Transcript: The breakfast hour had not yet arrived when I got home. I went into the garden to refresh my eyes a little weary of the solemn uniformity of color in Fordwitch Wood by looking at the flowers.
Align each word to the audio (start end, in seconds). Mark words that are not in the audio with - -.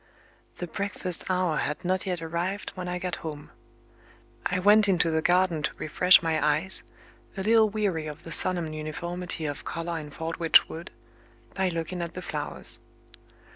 The 0.57 0.65
breakfast 0.65 1.25
hour 1.29 1.57
had 1.57 1.85
not 1.85 2.07
yet 2.07 2.23
arrived 2.23 2.71
when 2.71 2.87
I 2.87 2.97
got 2.97 3.17
home. 3.17 3.51
I 4.47 4.57
went 4.57 4.89
into 4.89 5.11
the 5.11 5.21
garden 5.21 5.61
to 5.61 5.73
refresh 5.77 6.23
my 6.23 6.43
eyes 6.43 6.81
a 7.37 7.43
little 7.43 7.69
weary 7.69 8.07
of 8.07 8.23
the 8.23 8.31
solemn 8.31 8.73
uniformity 8.73 9.45
of 9.45 9.63
color 9.63 9.99
in 9.99 10.09
Fordwitch 10.09 10.67
Wood 10.67 10.89
by 11.53 11.69
looking 11.69 12.01
at 12.01 12.15
the 12.15 12.23
flowers. 12.23 12.79